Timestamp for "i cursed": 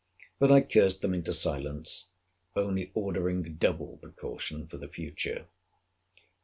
0.51-1.03